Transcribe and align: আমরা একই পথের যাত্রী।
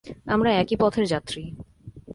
আমরা 0.25 0.49
একই 0.53 0.75
পথের 0.75 1.05
যাত্রী। 1.05 1.43